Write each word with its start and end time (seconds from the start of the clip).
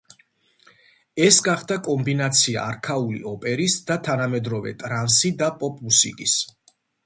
ეს 1.25 1.37
გახდა 1.47 1.77
კომბინაცია 1.89 2.65
არქაული 2.71 3.21
ოპერის 3.35 3.77
და 3.91 4.01
თანამედროვე 4.11 4.77
ტრანსი 4.83 5.35
და 5.45 5.55
პოპ 5.63 5.89
მუსიკის. 5.91 6.39